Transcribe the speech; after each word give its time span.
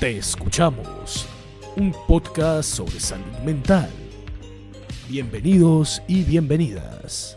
Te 0.00 0.18
escuchamos, 0.18 1.26
un 1.74 1.90
podcast 2.06 2.68
sobre 2.68 3.00
salud 3.00 3.38
mental. 3.42 3.88
Bienvenidos 5.08 6.02
y 6.06 6.22
bienvenidas. 6.22 7.34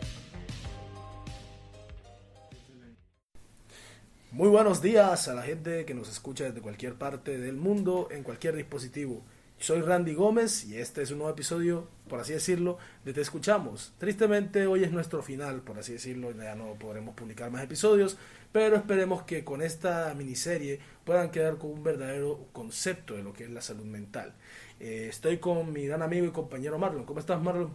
Muy 4.33 4.49
buenos 4.49 4.81
días 4.81 5.29
a 5.29 5.35
la 5.35 5.44
gente 5.44 5.85
que 5.85 5.94
nos 5.94 6.10
escucha 6.10 6.44
desde 6.44 6.60
cualquier 6.60 6.96
parte 6.96 7.37
del 7.37 7.56
mundo, 7.56 8.10
en 8.12 8.24
cualquier 8.24 8.58
dispositivo. 8.58 9.23
Soy 9.60 9.81
Randy 9.81 10.13
Gómez 10.13 10.63
y 10.63 10.78
este 10.78 11.01
es 11.01 11.12
un 11.12 11.17
nuevo 11.17 11.33
episodio, 11.33 11.85
por 12.07 12.21
así 12.21 12.31
decirlo, 12.31 12.78
de 13.03 13.12
Te 13.12 13.19
Escuchamos. 13.19 13.93
Tristemente 13.97 14.65
hoy 14.67 14.85
es 14.85 14.92
nuestro 14.93 15.21
final, 15.21 15.60
por 15.63 15.78
así 15.78 15.92
decirlo, 15.92 16.31
ya 16.31 16.55
no 16.55 16.75
podremos 16.75 17.13
publicar 17.13 17.51
más 17.51 17.61
episodios, 17.61 18.17
pero 18.53 18.77
esperemos 18.77 19.23
que 19.23 19.43
con 19.43 19.61
esta 19.61 20.13
miniserie 20.15 20.79
puedan 21.03 21.29
quedar 21.29 21.57
con 21.57 21.71
un 21.71 21.84
verdadero 21.84 22.48
concepto 22.53 23.15
de 23.15 23.23
lo 23.23 23.34
que 23.34 23.43
es 23.43 23.49
la 23.49 23.61
salud 23.61 23.84
mental. 23.84 24.34
Eh, 24.79 25.07
estoy 25.09 25.39
con 25.39 25.73
mi 25.73 25.87
gran 25.87 26.03
amigo 26.03 26.26
y 26.26 26.31
compañero 26.31 26.79
Marlon. 26.79 27.03
¿Cómo 27.03 27.20
estás, 27.20 27.41
Marlon? 27.41 27.73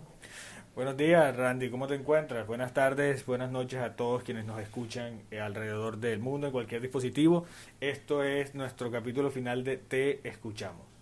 Buenos 0.74 0.96
días, 0.96 1.37
Randy. 1.37 1.68
¿Cómo 1.68 1.87
te 1.87 1.96
encuentras? 1.96 2.46
Buenas 2.46 2.73
tardes, 2.73 3.26
buenas 3.26 3.52
noches 3.52 3.80
a 3.80 3.95
todos 3.95 4.23
quienes 4.23 4.46
nos 4.46 4.59
escuchan 4.59 5.20
eh, 5.30 5.38
alrededor 5.38 5.98
del 5.98 6.18
mundo, 6.18 6.46
en 6.46 6.52
cualquier 6.54 6.80
dispositivo. 6.80 7.45
Esto 7.78 8.24
es 8.24 8.54
nuestro 8.54 8.90
capítulo 8.90 9.30
final 9.30 9.64
de 9.64 9.76
Te 9.76 10.26
Escuchamos. 10.26 10.93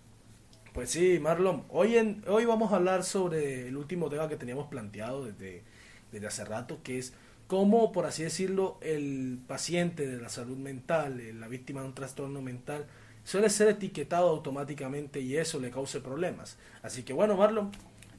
Pues 0.73 0.89
sí, 0.89 1.19
Marlon, 1.19 1.65
hoy, 1.69 1.97
en, 1.97 2.23
hoy 2.27 2.45
vamos 2.45 2.71
a 2.73 2.77
hablar 2.77 3.03
sobre 3.03 3.67
el 3.67 3.77
último 3.77 4.09
tema 4.09 4.27
que 4.27 4.37
teníamos 4.37 4.67
planteado 4.69 5.23
desde, 5.23 5.61
desde 6.11 6.25
hace 6.25 6.45
rato, 6.45 6.79
que 6.81 6.97
es 6.97 7.13
cómo, 7.45 7.91
por 7.91 8.07
así 8.07 8.23
decirlo, 8.23 8.79
el 8.81 9.39
paciente 9.47 10.07
de 10.07 10.19
la 10.19 10.29
salud 10.29 10.57
mental, 10.57 11.19
eh, 11.19 11.31
la 11.31 11.47
víctima 11.47 11.81
de 11.81 11.87
un 11.87 11.93
trastorno 11.93 12.41
mental, 12.41 12.87
suele 13.23 13.51
ser 13.51 13.67
etiquetado 13.67 14.29
automáticamente 14.29 15.19
y 15.21 15.37
eso 15.37 15.59
le 15.59 15.69
causa 15.69 16.01
problemas. 16.01 16.57
Así 16.81 17.03
que 17.03 17.13
bueno, 17.13 17.37
Marlon, 17.37 17.71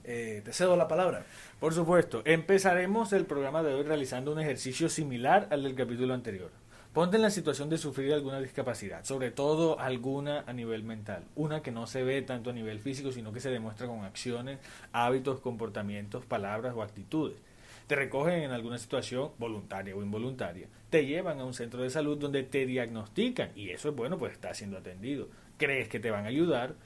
eh, 0.04 0.40
te 0.44 0.52
cedo 0.52 0.76
la 0.76 0.86
palabra. 0.86 1.26
Por 1.58 1.74
supuesto, 1.74 2.22
empezaremos 2.24 3.12
el 3.12 3.26
programa 3.26 3.64
de 3.64 3.74
hoy 3.74 3.82
realizando 3.82 4.30
un 4.30 4.38
ejercicio 4.38 4.88
similar 4.88 5.48
al 5.50 5.64
del 5.64 5.74
capítulo 5.74 6.14
anterior. 6.14 6.52
Ponte 6.94 7.16
en 7.16 7.22
la 7.22 7.30
situación 7.30 7.68
de 7.68 7.76
sufrir 7.76 8.12
alguna 8.12 8.38
discapacidad, 8.38 9.02
sobre 9.02 9.32
todo 9.32 9.80
alguna 9.80 10.44
a 10.46 10.52
nivel 10.52 10.84
mental, 10.84 11.24
una 11.34 11.60
que 11.60 11.72
no 11.72 11.88
se 11.88 12.04
ve 12.04 12.22
tanto 12.22 12.50
a 12.50 12.52
nivel 12.52 12.78
físico, 12.78 13.10
sino 13.10 13.32
que 13.32 13.40
se 13.40 13.50
demuestra 13.50 13.88
con 13.88 14.04
acciones, 14.04 14.60
hábitos, 14.92 15.40
comportamientos, 15.40 16.24
palabras 16.24 16.72
o 16.76 16.84
actitudes. 16.84 17.36
Te 17.88 17.96
recogen 17.96 18.44
en 18.44 18.52
alguna 18.52 18.78
situación 18.78 19.32
voluntaria 19.38 19.96
o 19.96 20.04
involuntaria, 20.04 20.68
te 20.88 21.04
llevan 21.04 21.40
a 21.40 21.44
un 21.44 21.52
centro 21.52 21.82
de 21.82 21.90
salud 21.90 22.16
donde 22.16 22.44
te 22.44 22.64
diagnostican 22.64 23.50
y 23.56 23.70
eso 23.70 23.88
es 23.88 23.96
bueno, 23.96 24.16
pues 24.16 24.32
está 24.32 24.54
siendo 24.54 24.78
atendido. 24.78 25.26
Crees 25.56 25.88
que 25.88 25.98
te 25.98 26.12
van 26.12 26.26
a 26.26 26.28
ayudar, 26.28 26.76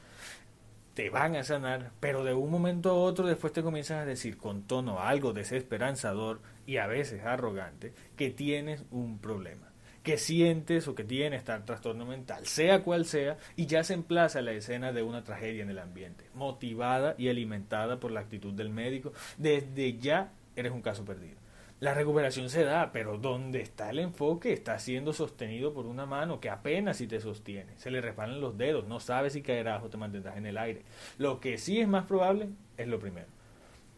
te 0.94 1.10
van 1.10 1.36
a 1.36 1.44
sanar, 1.44 1.90
pero 2.00 2.24
de 2.24 2.32
un 2.32 2.50
momento 2.50 2.88
a 2.88 2.94
otro 2.94 3.26
después 3.26 3.52
te 3.52 3.62
comienzas 3.62 3.98
a 3.98 4.06
decir 4.06 4.38
con 4.38 4.62
tono 4.62 5.00
algo 5.00 5.34
desesperanzador 5.34 6.40
y 6.66 6.78
a 6.78 6.86
veces 6.86 7.26
arrogante 7.26 7.92
que 8.16 8.30
tienes 8.30 8.84
un 8.90 9.18
problema 9.18 9.68
que 10.08 10.16
sientes 10.16 10.88
o 10.88 10.94
que 10.94 11.04
tienes 11.04 11.44
tal 11.44 11.66
trastorno 11.66 12.06
mental, 12.06 12.46
sea 12.46 12.82
cual 12.82 13.04
sea, 13.04 13.36
y 13.56 13.66
ya 13.66 13.84
se 13.84 13.92
emplaza 13.92 14.40
la 14.40 14.52
escena 14.52 14.90
de 14.90 15.02
una 15.02 15.22
tragedia 15.22 15.62
en 15.62 15.68
el 15.68 15.78
ambiente, 15.78 16.24
motivada 16.32 17.14
y 17.18 17.28
alimentada 17.28 18.00
por 18.00 18.10
la 18.10 18.20
actitud 18.20 18.54
del 18.54 18.70
médico, 18.70 19.12
desde 19.36 19.98
ya 19.98 20.32
eres 20.56 20.72
un 20.72 20.80
caso 20.80 21.04
perdido. 21.04 21.36
La 21.80 21.92
recuperación 21.92 22.48
se 22.48 22.64
da, 22.64 22.90
pero 22.90 23.18
donde 23.18 23.60
está 23.60 23.90
el 23.90 23.98
enfoque 23.98 24.54
está 24.54 24.78
siendo 24.78 25.12
sostenido 25.12 25.74
por 25.74 25.84
una 25.84 26.06
mano 26.06 26.40
que 26.40 26.48
apenas 26.48 26.96
si 26.96 27.06
te 27.06 27.20
sostiene. 27.20 27.76
Se 27.76 27.90
le 27.90 28.00
resbalan 28.00 28.40
los 28.40 28.56
dedos, 28.56 28.88
no 28.88 29.00
sabes 29.00 29.34
si 29.34 29.42
caerás 29.42 29.82
o 29.82 29.90
te 29.90 29.98
mantendrás 29.98 30.38
en 30.38 30.46
el 30.46 30.56
aire. 30.56 30.84
Lo 31.18 31.38
que 31.38 31.58
sí 31.58 31.82
es 31.82 31.86
más 31.86 32.06
probable 32.06 32.48
es 32.78 32.88
lo 32.88 32.98
primero. 32.98 33.28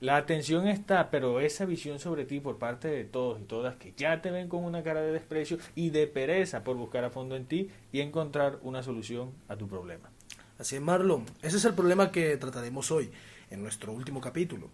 La 0.01 0.17
atención 0.17 0.67
está, 0.67 1.11
pero 1.11 1.41
esa 1.41 1.67
visión 1.67 1.99
sobre 1.99 2.25
ti 2.25 2.41
por 2.41 2.57
parte 2.57 2.89
de 2.89 3.05
todos 3.05 3.39
y 3.39 3.45
todas 3.45 3.77
que 3.77 3.93
ya 3.99 4.23
te 4.23 4.31
ven 4.31 4.49
con 4.49 4.65
una 4.65 4.83
cara 4.83 5.03
de 5.03 5.13
desprecio 5.13 5.59
y 5.75 5.91
de 5.91 6.07
pereza 6.07 6.65
por 6.65 6.79
buscar 6.79 7.05
a 7.05 7.11
fondo 7.11 7.37
en 7.37 7.45
ti 7.45 7.69
y 7.93 8.01
encontrar 8.01 8.59
una 8.63 8.83
solución 8.83 9.33
a 9.49 9.57
tu 9.57 9.69
problema. 9.69 10.11
Así 10.59 10.77
es, 10.77 10.81
Marlon. 10.81 11.27
Ese 11.43 11.59
es 11.59 11.65
el 11.67 11.75
problema 11.75 12.11
que 12.11 12.39
trataremos 12.39 12.91
hoy, 12.91 13.11
en 13.51 13.63
nuestro 13.63 13.93
último 13.93 14.23
capítulo. 14.23 14.71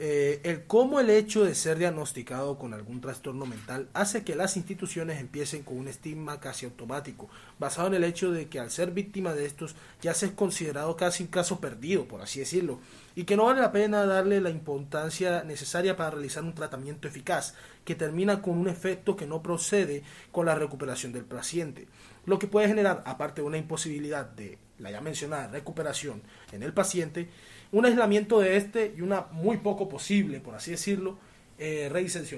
Eh, 0.00 0.40
el 0.44 0.64
cómo 0.64 1.00
el 1.00 1.10
hecho 1.10 1.44
de 1.44 1.56
ser 1.56 1.76
diagnosticado 1.76 2.56
con 2.56 2.72
algún 2.72 3.00
trastorno 3.00 3.46
mental 3.46 3.88
hace 3.94 4.22
que 4.22 4.36
las 4.36 4.56
instituciones 4.56 5.18
empiecen 5.18 5.64
con 5.64 5.76
un 5.76 5.88
estigma 5.88 6.38
casi 6.38 6.66
automático, 6.66 7.28
basado 7.58 7.88
en 7.88 7.94
el 7.94 8.04
hecho 8.04 8.30
de 8.30 8.48
que 8.48 8.60
al 8.60 8.70
ser 8.70 8.92
víctima 8.92 9.34
de 9.34 9.44
estos 9.44 9.74
ya 10.00 10.14
se 10.14 10.26
es 10.26 10.32
considerado 10.32 10.96
casi 10.96 11.24
un 11.24 11.30
caso 11.30 11.58
perdido, 11.58 12.06
por 12.06 12.20
así 12.20 12.38
decirlo, 12.38 12.78
y 13.16 13.24
que 13.24 13.36
no 13.36 13.46
vale 13.46 13.60
la 13.60 13.72
pena 13.72 14.06
darle 14.06 14.40
la 14.40 14.50
importancia 14.50 15.42
necesaria 15.42 15.96
para 15.96 16.10
realizar 16.10 16.44
un 16.44 16.54
tratamiento 16.54 17.08
eficaz, 17.08 17.54
que 17.84 17.96
termina 17.96 18.40
con 18.40 18.56
un 18.56 18.68
efecto 18.68 19.16
que 19.16 19.26
no 19.26 19.42
procede 19.42 20.04
con 20.30 20.46
la 20.46 20.54
recuperación 20.54 21.12
del 21.12 21.24
paciente, 21.24 21.88
lo 22.24 22.38
que 22.38 22.46
puede 22.46 22.68
generar, 22.68 23.02
aparte 23.04 23.40
de 23.40 23.48
una 23.48 23.58
imposibilidad 23.58 24.26
de 24.26 24.58
la 24.78 24.90
ya 24.90 25.00
mencionada 25.00 25.48
recuperación 25.48 26.22
en 26.52 26.62
el 26.62 26.72
paciente, 26.72 27.28
un 27.72 27.84
aislamiento 27.84 28.40
de 28.40 28.56
este 28.56 28.94
y 28.96 29.02
una 29.02 29.26
muy 29.32 29.58
poco 29.58 29.88
posible, 29.88 30.40
por 30.40 30.54
así 30.54 30.70
decirlo, 30.70 31.18
eh, 31.58 31.90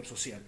social. 0.05 0.43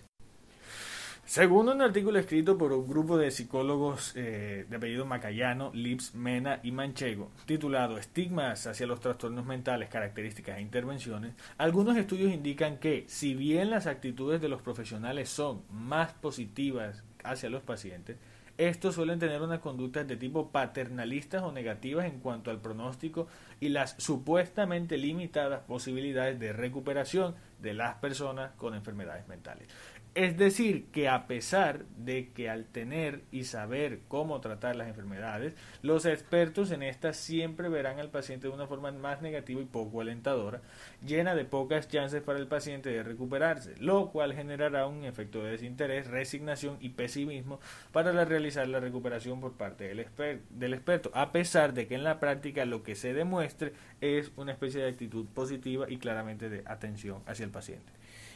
Según 1.24 1.68
un 1.68 1.80
artículo 1.80 2.18
escrito 2.18 2.58
por 2.58 2.72
un 2.72 2.86
grupo 2.86 3.16
de 3.16 3.30
psicólogos 3.30 4.12
eh, 4.16 4.66
de 4.68 4.76
apellido 4.76 5.06
Macayano, 5.06 5.70
Lips, 5.72 6.14
Mena 6.14 6.60
y 6.62 6.72
Manchego, 6.72 7.30
titulado 7.46 7.96
Estigmas 7.96 8.66
hacia 8.66 8.86
los 8.86 9.00
trastornos 9.00 9.46
mentales, 9.46 9.88
características 9.88 10.58
e 10.58 10.60
intervenciones, 10.60 11.32
algunos 11.56 11.96
estudios 11.96 12.32
indican 12.32 12.76
que, 12.76 13.04
si 13.06 13.34
bien 13.34 13.70
las 13.70 13.86
actitudes 13.86 14.42
de 14.42 14.48
los 14.48 14.60
profesionales 14.60 15.28
son 15.30 15.62
más 15.70 16.12
positivas 16.12 17.02
hacia 17.24 17.50
los 17.50 17.62
pacientes, 17.62 18.16
estos 18.58 18.94
suelen 18.94 19.18
tener 19.18 19.40
unas 19.40 19.60
conductas 19.60 20.06
de 20.06 20.16
tipo 20.16 20.50
paternalistas 20.50 21.42
o 21.42 21.52
negativas 21.52 22.04
en 22.04 22.20
cuanto 22.20 22.50
al 22.50 22.60
pronóstico 22.60 23.26
y 23.60 23.70
las 23.70 23.94
supuestamente 23.98 24.98
limitadas 24.98 25.62
posibilidades 25.62 26.38
de 26.38 26.52
recuperación 26.52 27.34
de 27.60 27.72
las 27.74 27.96
personas 27.96 28.52
con 28.56 28.74
enfermedades 28.74 29.26
mentales. 29.26 29.68
Es 30.14 30.36
decir, 30.36 30.84
que 30.92 31.08
a 31.08 31.26
pesar 31.26 31.86
de 31.96 32.32
que 32.32 32.50
al 32.50 32.66
tener 32.66 33.22
y 33.32 33.44
saber 33.44 34.00
cómo 34.08 34.42
tratar 34.42 34.76
las 34.76 34.88
enfermedades, 34.88 35.54
los 35.80 36.04
expertos 36.04 36.70
en 36.70 36.82
estas 36.82 37.16
siempre 37.16 37.70
verán 37.70 37.98
al 37.98 38.10
paciente 38.10 38.46
de 38.46 38.52
una 38.52 38.66
forma 38.66 38.92
más 38.92 39.22
negativa 39.22 39.62
y 39.62 39.64
poco 39.64 40.02
alentadora, 40.02 40.60
llena 41.02 41.34
de 41.34 41.46
pocas 41.46 41.88
chances 41.88 42.20
para 42.20 42.38
el 42.38 42.46
paciente 42.46 42.90
de 42.90 43.02
recuperarse, 43.02 43.74
lo 43.78 44.10
cual 44.10 44.34
generará 44.34 44.86
un 44.86 45.04
efecto 45.04 45.42
de 45.42 45.52
desinterés, 45.52 46.08
resignación 46.08 46.76
y 46.78 46.90
pesimismo 46.90 47.58
para 47.90 48.12
realizar 48.26 48.68
la 48.68 48.80
recuperación 48.80 49.40
por 49.40 49.54
parte 49.54 49.84
del, 49.84 50.06
del 50.50 50.74
experto, 50.74 51.10
a 51.14 51.32
pesar 51.32 51.72
de 51.72 51.86
que 51.86 51.94
en 51.94 52.04
la 52.04 52.20
práctica 52.20 52.66
lo 52.66 52.82
que 52.82 52.96
se 52.96 53.14
demuestre 53.14 53.72
es 54.02 54.30
una 54.36 54.52
especie 54.52 54.82
de 54.82 54.90
actitud 54.90 55.24
positiva 55.24 55.86
y 55.88 55.96
claramente 55.96 56.50
de 56.50 56.64
atención 56.66 57.22
hacia 57.24 57.44
el 57.44 57.50
paciente. 57.50 57.92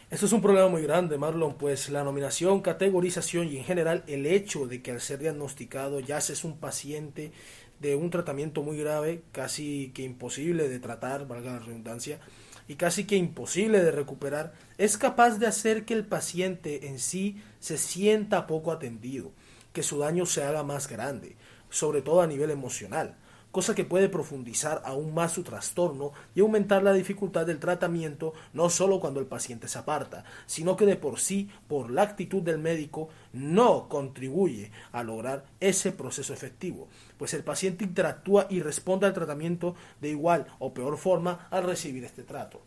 Esto 0.09 0.27
es 0.27 0.33
un 0.33 0.41
problema 0.41 0.69
muy 0.69 0.83
grande, 0.83 1.19
Marlon, 1.19 1.57
pues 1.67 1.89
la 1.89 2.05
nominación, 2.05 2.61
categorización 2.61 3.49
y 3.49 3.57
en 3.57 3.65
general 3.65 4.05
el 4.07 4.25
hecho 4.25 4.69
de 4.69 4.83
que 4.83 4.93
al 4.93 5.01
ser 5.01 5.19
diagnosticado 5.19 5.99
ya 5.99 6.19
es 6.19 6.45
un 6.45 6.59
paciente 6.59 7.33
de 7.81 7.97
un 7.97 8.09
tratamiento 8.11 8.63
muy 8.63 8.79
grave, 8.79 9.23
casi 9.33 9.91
que 9.93 10.05
imposible 10.05 10.69
de 10.69 10.79
tratar, 10.79 11.27
valga 11.27 11.55
la 11.55 11.59
redundancia, 11.59 12.21
y 12.69 12.77
casi 12.77 13.03
que 13.03 13.17
imposible 13.17 13.83
de 13.83 13.91
recuperar, 13.91 14.53
es 14.79 14.97
capaz 14.97 15.41
de 15.41 15.49
hacer 15.49 15.85
que 15.85 15.95
el 15.95 16.07
paciente 16.07 16.87
en 16.87 17.01
sí 17.01 17.43
se 17.59 17.79
sienta 17.79 18.47
poco 18.47 18.71
atendido, 18.71 19.33
que 19.73 19.83
su 19.83 19.99
daño 19.99 20.25
se 20.25 20.45
haga 20.45 20.63
más 20.63 20.87
grande, 20.87 21.35
sobre 21.69 22.01
todo 22.01 22.21
a 22.21 22.29
nivel 22.29 22.53
emocional 22.53 23.17
cosa 23.57 23.75
que 23.75 23.87
puede 23.87 24.11
profundizar 24.11 24.83
aún 24.85 25.15
más 25.15 25.33
su 25.33 25.43
trastorno 25.43 26.13
y 26.35 26.41
aumentar 26.41 26.83
la 26.83 26.93
dificultad 26.93 27.47
del 27.47 27.59
tratamiento 27.59 28.35
no 28.53 28.69
solo 28.69 29.01
cuando 29.01 29.19
el 29.19 29.25
paciente 29.25 29.67
se 29.67 29.79
aparta, 29.79 30.25
sino 30.45 30.77
que 30.77 30.85
de 30.85 30.97
por 30.97 31.19
sí, 31.19 31.49
por 31.67 31.91
la 31.91 32.03
actitud 32.03 32.43
del 32.43 32.59
médico, 32.59 33.09
no 33.33 33.89
contribuye 33.89 34.73
a 34.93 35.03
lograr 35.03 35.47
ese 35.59 35.91
proceso 35.91 36.35
efectivo, 36.35 36.89
pues 37.17 37.33
el 37.33 37.45
paciente 37.45 37.83
interactúa 37.83 38.47
y 38.51 38.61
responde 38.61 39.07
al 39.07 39.15
tratamiento 39.15 39.75
de 40.03 40.11
igual 40.11 40.49
o 40.59 40.75
peor 40.75 40.99
forma 40.99 41.49
al 41.51 41.65
recibir 41.65 42.05
este 42.05 42.25
trato. 42.25 42.61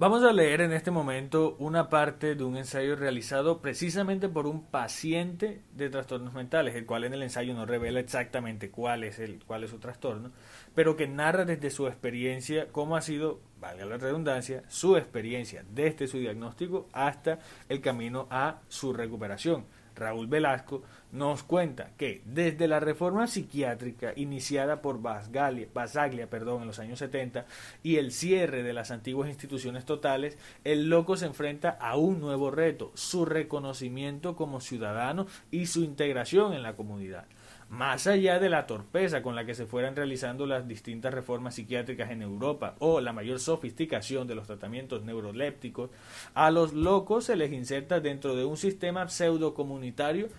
Vamos 0.00 0.24
a 0.24 0.32
leer 0.32 0.62
en 0.62 0.72
este 0.72 0.90
momento 0.90 1.56
una 1.58 1.90
parte 1.90 2.34
de 2.34 2.42
un 2.42 2.56
ensayo 2.56 2.96
realizado 2.96 3.60
precisamente 3.60 4.30
por 4.30 4.46
un 4.46 4.64
paciente 4.64 5.60
de 5.74 5.90
trastornos 5.90 6.32
mentales, 6.32 6.74
el 6.74 6.86
cual 6.86 7.04
en 7.04 7.12
el 7.12 7.22
ensayo 7.22 7.52
no 7.52 7.66
revela 7.66 8.00
exactamente 8.00 8.70
cuál 8.70 9.04
es, 9.04 9.18
el, 9.18 9.44
cuál 9.44 9.62
es 9.62 9.68
su 9.68 9.78
trastorno, 9.78 10.32
pero 10.74 10.96
que 10.96 11.06
narra 11.06 11.44
desde 11.44 11.68
su 11.68 11.86
experiencia 11.86 12.68
cómo 12.72 12.96
ha 12.96 13.02
sido, 13.02 13.42
valga 13.60 13.84
la 13.84 13.98
redundancia, 13.98 14.62
su 14.68 14.96
experiencia 14.96 15.66
desde 15.70 16.06
su 16.06 16.16
diagnóstico 16.16 16.88
hasta 16.94 17.38
el 17.68 17.82
camino 17.82 18.26
a 18.30 18.60
su 18.68 18.94
recuperación. 18.94 19.66
Raúl 19.96 20.28
Velasco, 20.28 20.82
nos 21.12 21.42
cuenta 21.42 21.90
que 21.96 22.22
desde 22.24 22.68
la 22.68 22.80
reforma 22.80 23.26
psiquiátrica 23.26 24.12
iniciada 24.16 24.80
por 24.80 25.00
Basaglia, 25.02 25.68
Basaglia 25.72 26.30
perdón, 26.30 26.62
en 26.62 26.68
los 26.68 26.78
años 26.78 26.98
70 27.00 27.46
y 27.82 27.96
el 27.96 28.12
cierre 28.12 28.62
de 28.62 28.72
las 28.72 28.90
antiguas 28.90 29.28
instituciones 29.28 29.84
totales, 29.84 30.38
el 30.64 30.88
loco 30.88 31.16
se 31.16 31.26
enfrenta 31.26 31.70
a 31.70 31.96
un 31.96 32.20
nuevo 32.20 32.50
reto, 32.50 32.92
su 32.94 33.24
reconocimiento 33.24 34.36
como 34.36 34.60
ciudadano 34.60 35.26
y 35.50 35.66
su 35.66 35.82
integración 35.82 36.52
en 36.52 36.62
la 36.62 36.76
comunidad. 36.76 37.26
Más 37.70 38.08
allá 38.08 38.40
de 38.40 38.48
la 38.48 38.66
torpeza 38.66 39.22
con 39.22 39.36
la 39.36 39.44
que 39.44 39.54
se 39.54 39.64
fueran 39.64 39.94
realizando 39.94 40.44
las 40.44 40.66
distintas 40.66 41.14
reformas 41.14 41.54
psiquiátricas 41.54 42.10
en 42.10 42.20
Europa 42.20 42.74
o 42.80 43.00
la 43.00 43.12
mayor 43.12 43.38
sofisticación 43.38 44.26
de 44.26 44.34
los 44.34 44.48
tratamientos 44.48 45.04
neurolépticos, 45.04 45.88
a 46.34 46.50
los 46.50 46.72
locos 46.72 47.26
se 47.26 47.36
les 47.36 47.52
inserta 47.52 48.00
dentro 48.00 48.34
de 48.34 48.44
un 48.44 48.56
sistema 48.56 49.08
pseudo 49.08 49.54
comunitario 49.54 50.30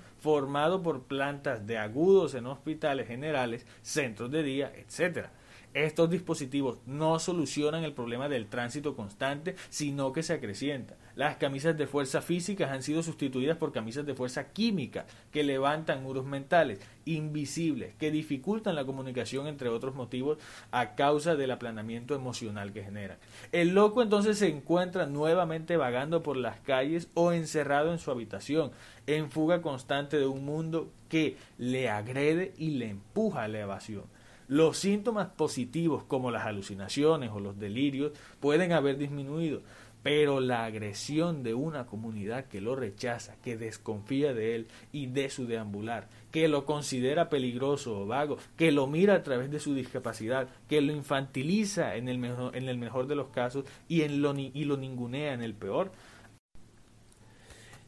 por 0.83 1.03
plantas 1.03 1.65
de 1.65 1.77
agudos 1.77 2.35
en 2.35 2.45
hospitales 2.45 3.07
generales, 3.07 3.65
centros 3.81 4.29
de 4.29 4.43
día, 4.43 4.71
etc. 4.75 5.27
Estos 5.73 6.09
dispositivos 6.09 6.79
no 6.85 7.17
solucionan 7.19 7.83
el 7.85 7.93
problema 7.93 8.27
del 8.27 8.47
tránsito 8.47 8.95
constante, 8.95 9.55
sino 9.69 10.11
que 10.11 10.21
se 10.21 10.33
acrecienta. 10.33 10.95
Las 11.15 11.37
camisas 11.37 11.77
de 11.77 11.87
fuerza 11.87 12.21
físicas 12.21 12.71
han 12.71 12.83
sido 12.83 13.03
sustituidas 13.03 13.57
por 13.57 13.71
camisas 13.71 14.05
de 14.05 14.13
fuerza 14.13 14.49
química 14.49 15.05
que 15.31 15.43
levantan 15.43 16.03
muros 16.03 16.25
mentales 16.25 16.79
invisibles 17.05 17.95
que 17.95 18.11
dificultan 18.11 18.75
la 18.75 18.85
comunicación 18.85 19.47
entre 19.47 19.69
otros 19.69 19.95
motivos 19.95 20.37
a 20.71 20.95
causa 20.95 21.35
del 21.35 21.51
aplanamiento 21.51 22.15
emocional 22.15 22.73
que 22.73 22.83
generan. 22.83 23.17
El 23.51 23.69
loco 23.69 24.01
entonces 24.01 24.37
se 24.37 24.49
encuentra 24.49 25.05
nuevamente 25.05 25.77
vagando 25.77 26.21
por 26.21 26.37
las 26.37 26.59
calles 26.59 27.07
o 27.13 27.31
encerrado 27.31 27.91
en 27.91 27.99
su 27.99 28.11
habitación, 28.11 28.71
en 29.07 29.31
fuga 29.31 29.61
constante 29.61 30.17
de 30.17 30.27
un 30.27 30.45
mundo 30.45 30.91
que 31.09 31.37
le 31.57 31.89
agrede 31.89 32.53
y 32.57 32.71
le 32.71 32.89
empuja 32.89 33.43
a 33.43 33.47
la 33.47 33.61
evasión. 33.61 34.03
Los 34.47 34.77
síntomas 34.77 35.29
positivos 35.29 36.03
como 36.03 36.31
las 36.31 36.45
alucinaciones 36.45 37.31
o 37.33 37.39
los 37.39 37.59
delirios 37.59 38.11
pueden 38.39 38.71
haber 38.73 38.97
disminuido, 38.97 39.61
pero 40.03 40.39
la 40.39 40.65
agresión 40.65 41.43
de 41.43 41.53
una 41.53 41.85
comunidad 41.85 42.45
que 42.45 42.61
lo 42.61 42.75
rechaza, 42.75 43.35
que 43.43 43.57
desconfía 43.57 44.33
de 44.33 44.55
él 44.55 44.67
y 44.91 45.07
de 45.07 45.29
su 45.29 45.45
deambular, 45.45 46.09
que 46.31 46.47
lo 46.47 46.65
considera 46.65 47.29
peligroso 47.29 48.01
o 48.01 48.07
vago, 48.07 48.37
que 48.57 48.71
lo 48.71 48.87
mira 48.87 49.15
a 49.15 49.23
través 49.23 49.51
de 49.51 49.59
su 49.59 49.75
discapacidad, 49.75 50.49
que 50.67 50.81
lo 50.81 50.91
infantiliza 50.91 51.95
en 51.95 52.09
el 52.09 52.17
mejor, 52.17 52.55
en 52.55 52.67
el 52.67 52.77
mejor 52.77 53.07
de 53.07 53.15
los 53.15 53.27
casos 53.29 53.65
y, 53.87 54.01
en 54.01 54.21
lo, 54.21 54.33
y 54.37 54.65
lo 54.65 54.77
ningunea 54.77 55.33
en 55.33 55.43
el 55.43 55.53
peor, 55.53 55.91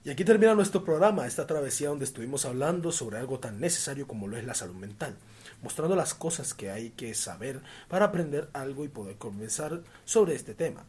y 0.06 0.10
aquí 0.10 0.26
termina 0.26 0.54
nuestro 0.54 0.84
programa, 0.84 1.26
esta 1.26 1.48
travesía 1.48 1.88
donde 1.88 2.04
estuvimos 2.04 2.44
hablando 2.44 2.92
sobre 2.92 3.20
algo 3.20 3.40
tan 3.40 3.62
necesario 3.62 4.06
como 4.06 4.28
lo 4.28 4.36
es 4.36 4.44
la 4.44 4.54
salud 4.54 4.76
mental, 4.76 5.16
mostrando 5.64 5.96
las 5.96 6.14
cosas 6.14 6.54
que 6.54 6.70
hay 6.70 6.92
que 6.92 7.14
saber 7.16 7.62
para 7.88 8.06
aprender 8.06 8.50
algo 8.54 8.84
y 8.86 8.90
poder 8.90 9.18
comenzar 9.18 9.82
sobre 10.06 10.36
este 10.36 10.54
tema 10.54 10.86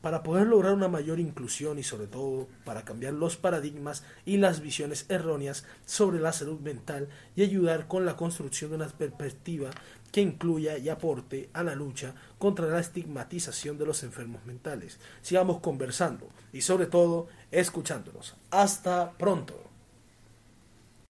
para 0.00 0.22
poder 0.22 0.46
lograr 0.46 0.72
una 0.72 0.88
mayor 0.88 1.20
inclusión 1.20 1.78
y 1.78 1.82
sobre 1.82 2.06
todo 2.06 2.48
para 2.64 2.84
cambiar 2.84 3.12
los 3.12 3.36
paradigmas 3.36 4.02
y 4.24 4.38
las 4.38 4.60
visiones 4.60 5.06
erróneas 5.08 5.64
sobre 5.84 6.20
la 6.20 6.32
salud 6.32 6.60
mental 6.60 7.08
y 7.36 7.42
ayudar 7.42 7.86
con 7.86 8.06
la 8.06 8.16
construcción 8.16 8.70
de 8.70 8.76
una 8.76 8.88
perspectiva 8.88 9.70
que 10.10 10.22
incluya 10.22 10.78
y 10.78 10.88
aporte 10.88 11.50
a 11.52 11.62
la 11.62 11.74
lucha 11.74 12.14
contra 12.38 12.66
la 12.66 12.80
estigmatización 12.80 13.78
de 13.78 13.86
los 13.86 14.02
enfermos 14.02 14.44
mentales. 14.44 14.98
Sigamos 15.22 15.60
conversando 15.60 16.28
y 16.52 16.62
sobre 16.62 16.86
todo 16.86 17.28
escuchándonos. 17.50 18.34
Hasta 18.50 19.12
pronto. 19.12 19.69